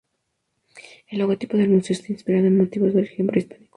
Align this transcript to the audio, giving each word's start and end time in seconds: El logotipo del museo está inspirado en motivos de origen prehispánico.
El 1.09 1.19
logotipo 1.19 1.57
del 1.57 1.69
museo 1.69 1.95
está 1.95 2.11
inspirado 2.11 2.47
en 2.47 2.57
motivos 2.57 2.91
de 2.95 3.01
origen 3.01 3.27
prehispánico. 3.27 3.69